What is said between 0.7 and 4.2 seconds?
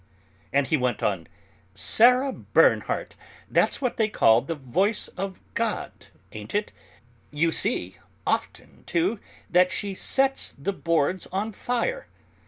went on, "Sarah Bernhardt; that's what they